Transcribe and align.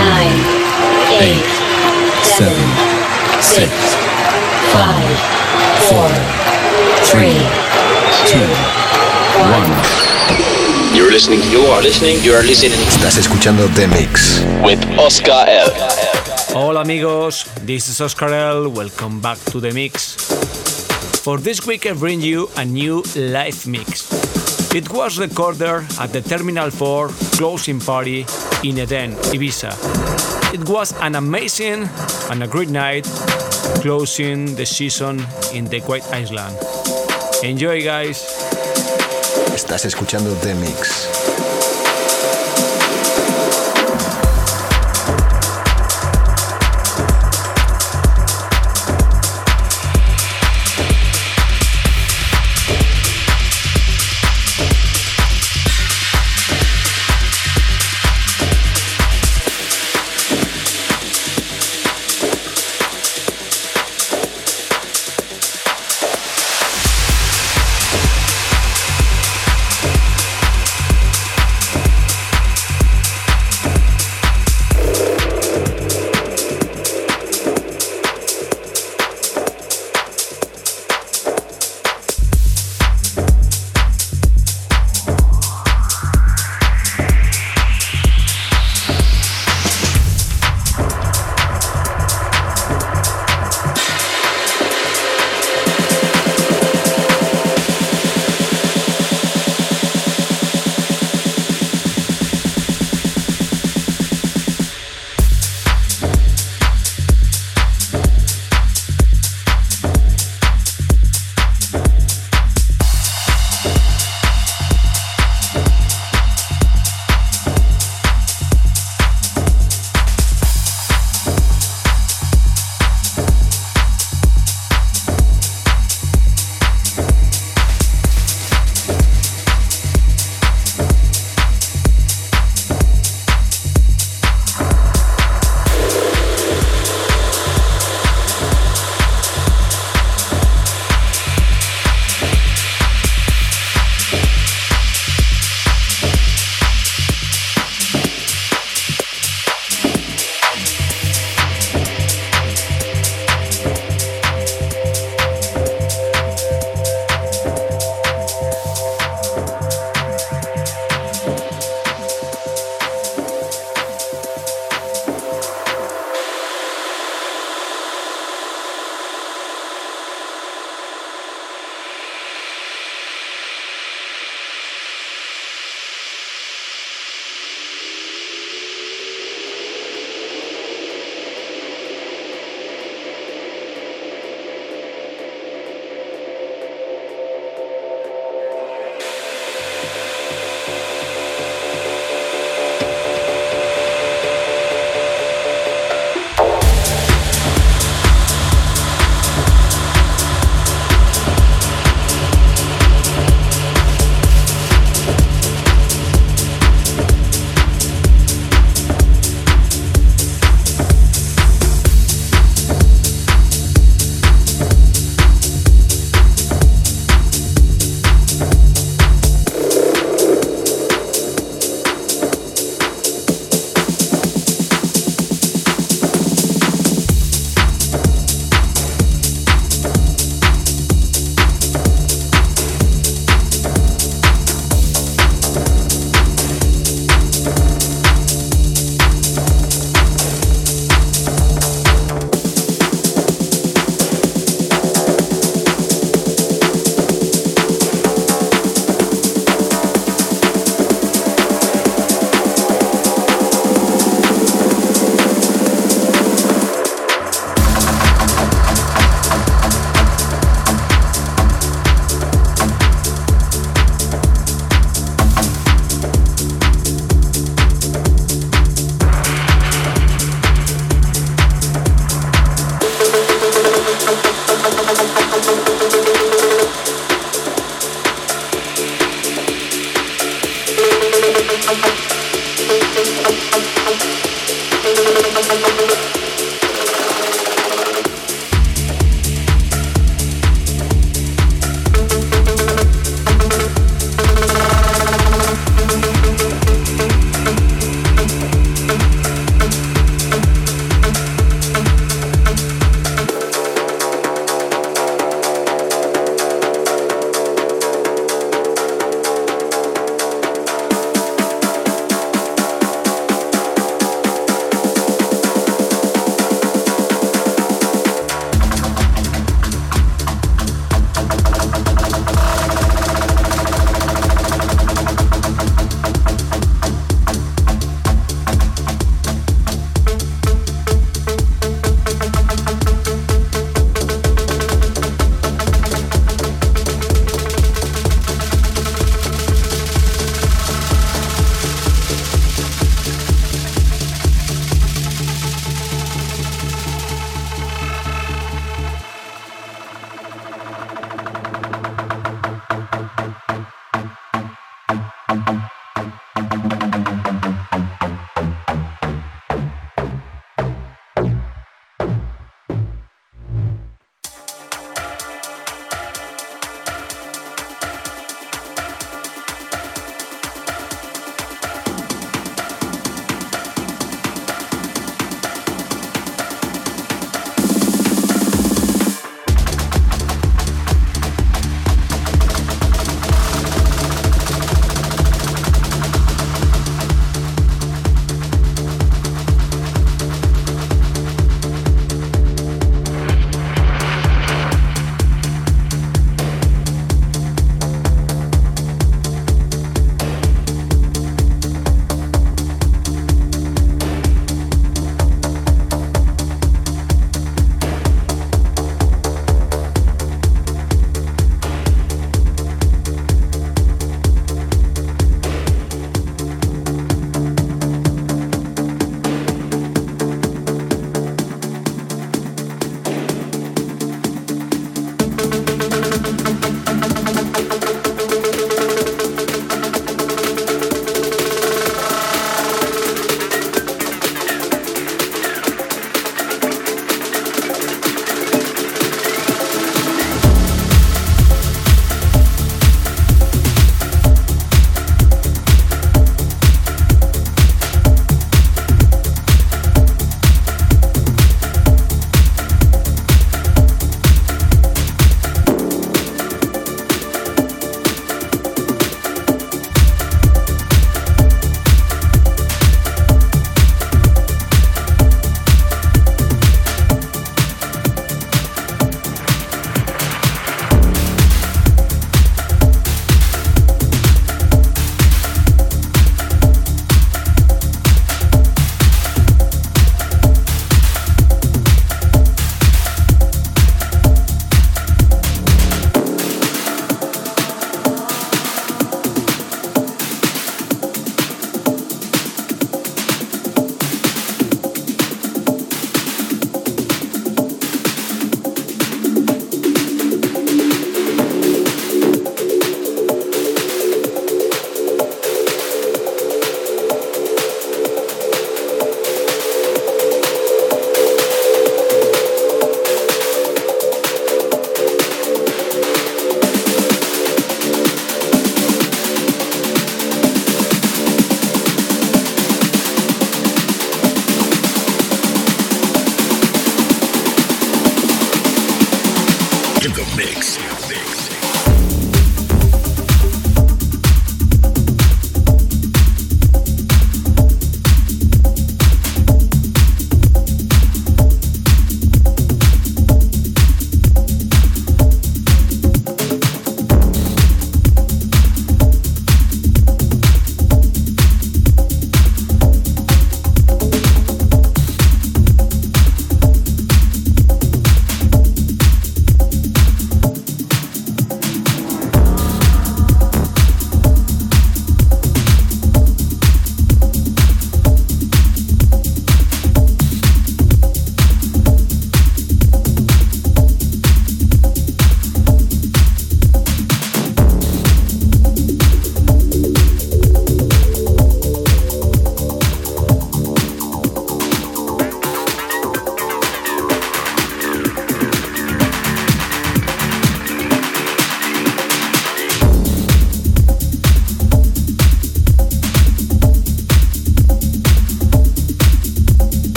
nine, 0.00 0.40
eight, 1.20 1.44
seven, 2.24 2.68
six, 3.42 3.68
five, 4.72 5.16
four, 5.88 6.08
three, 7.04 7.36
two, 8.30 8.48
one. 9.52 9.72
You're 10.96 11.12
listening, 11.12 11.40
you 11.50 11.60
are 11.72 11.82
listening, 11.82 12.16
you 12.24 12.32
are 12.32 12.42
listening. 12.42 12.80
Estás 12.88 13.18
escuchando 13.18 13.68
The 13.74 13.88
Mix 13.88 14.42
with 14.64 14.80
Oscar 14.98 15.46
L. 15.48 15.70
Hola 16.54 16.80
amigos, 16.80 17.44
this 17.66 17.88
is 17.88 18.00
Oscar 18.00 18.32
L. 18.32 18.68
Welcome 18.70 19.20
back 19.20 19.38
to 19.52 19.60
The 19.60 19.72
Mix. 19.72 20.16
For 21.22 21.38
this 21.38 21.66
week 21.66 21.84
I 21.86 21.92
bring 21.92 22.22
you 22.22 22.48
a 22.56 22.64
new 22.64 23.02
live 23.14 23.66
mix. 23.66 24.08
It 24.74 24.88
was 24.90 25.18
recorded 25.18 25.84
at 26.00 26.12
the 26.12 26.22
Terminal 26.22 26.70
4 26.70 27.08
closing 27.36 27.80
party 27.80 28.24
in 28.62 28.78
Eden, 28.78 29.12
Ibiza. 29.32 29.72
It 30.52 30.68
was 30.68 30.92
an 31.00 31.14
amazing 31.14 31.88
and 32.30 32.42
a 32.42 32.46
great 32.46 32.68
night 32.68 33.04
closing 33.80 34.54
the 34.54 34.66
season 34.66 35.24
in 35.52 35.64
the 35.66 35.80
White 35.80 36.06
Island. 36.12 36.56
Enjoy 37.42 37.82
guys! 37.82 38.22
Estás 39.54 39.84
escuchando 39.84 40.34
The 40.42 40.54
Mix. 40.54 41.49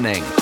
Listening. 0.00 0.33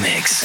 mix. 0.00 0.44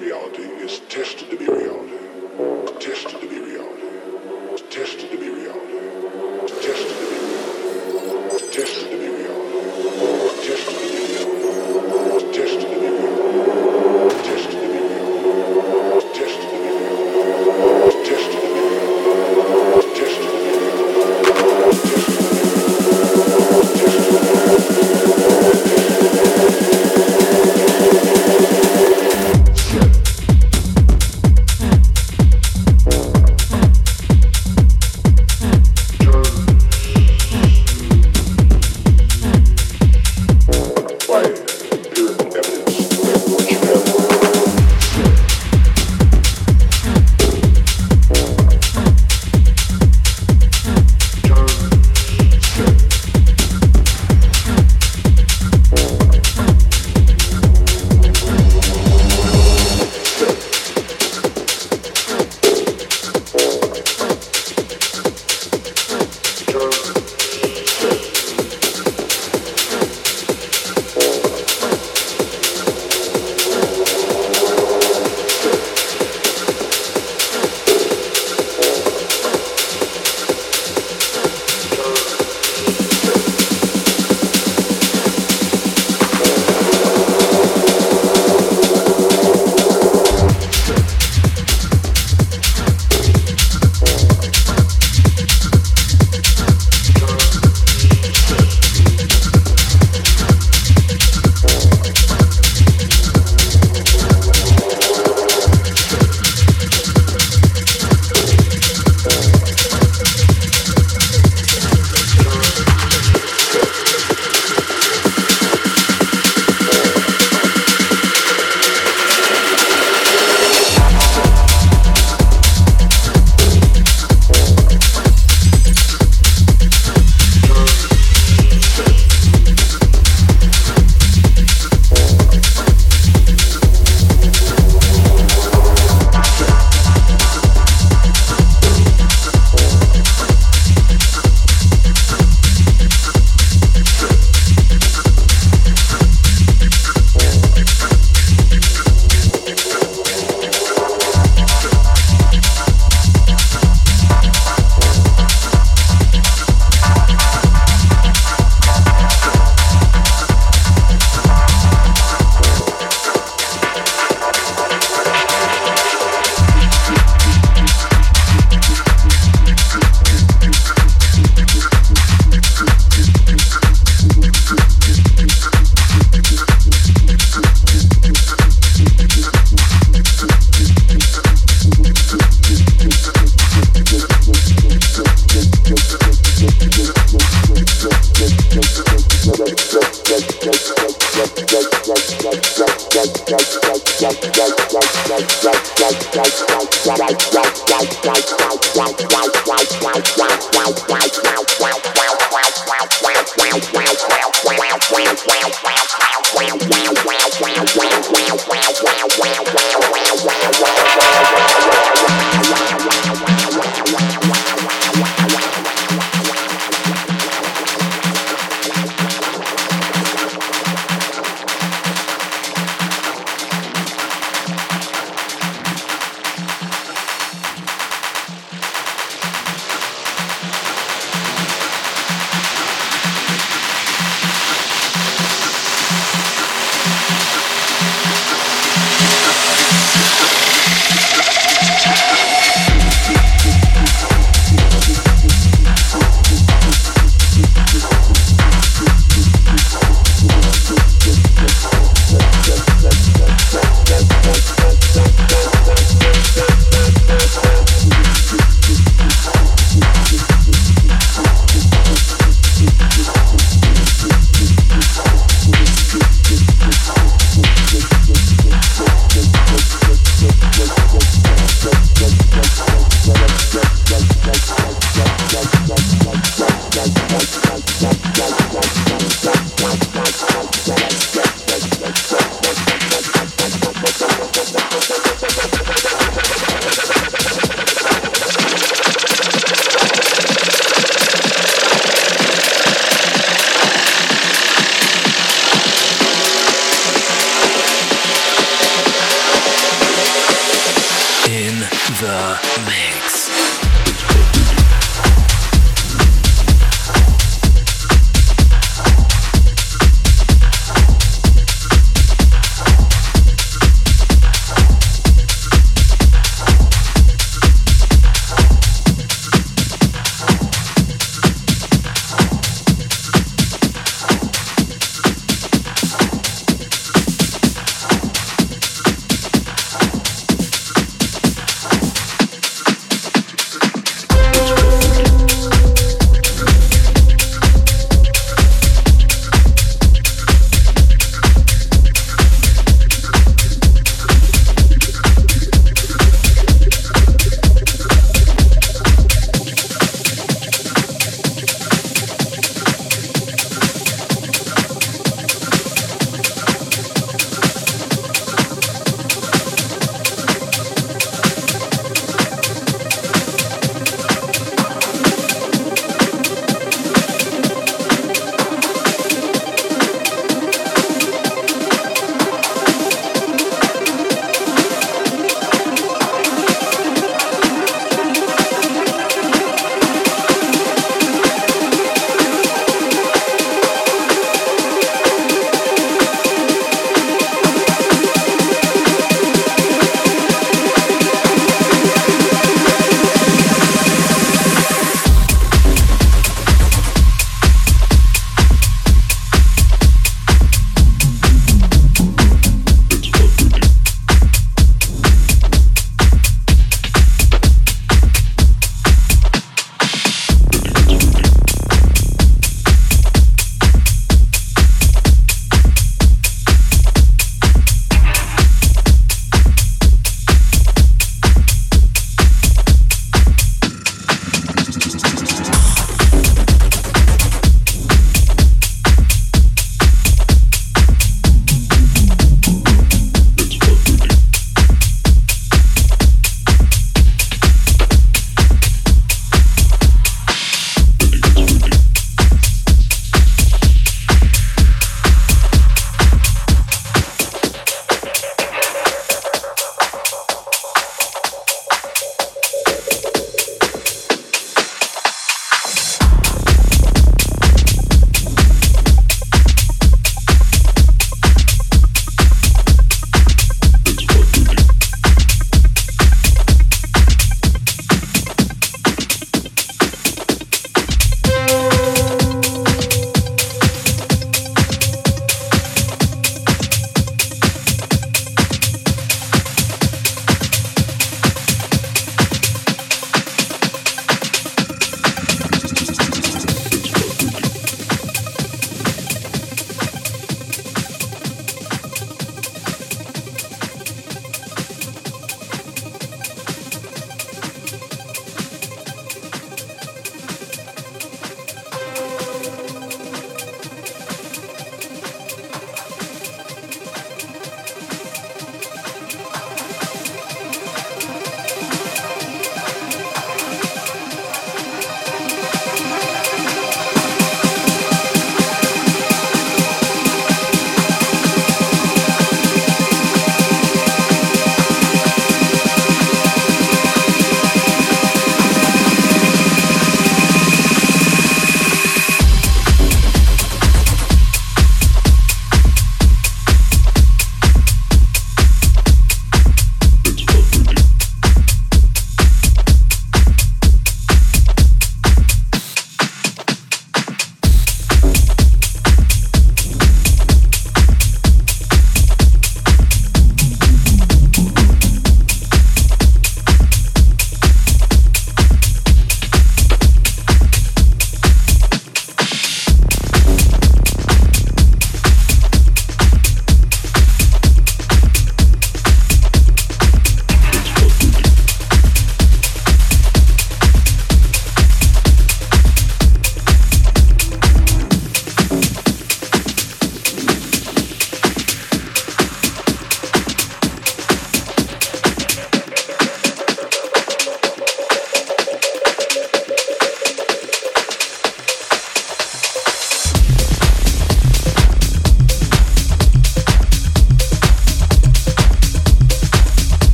reality 0.00 0.42
is 0.64 0.80
tested 0.88 1.28
to 1.28 1.36
be 1.36 1.44
reality, 1.46 1.92
tested 2.80 3.20
to 3.20 3.28
be 3.28 3.34
reality. 3.34 3.49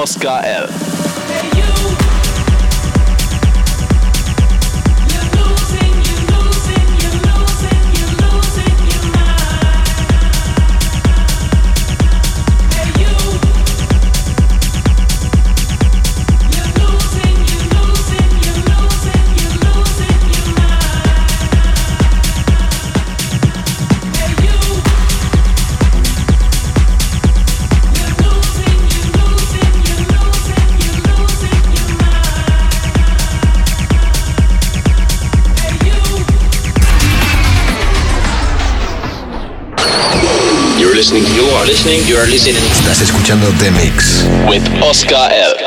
Oscar 0.00 0.42
L. 0.42 0.79
listening. 41.90 42.08
You 42.08 42.20
are 42.20 42.26
listening. 42.26 42.62
Estás 42.70 43.00
escuchando 43.00 43.46
The 43.58 43.70
Mix 43.72 44.24
with 44.48 44.62
Oscar 44.82 45.32
L. 45.32 45.59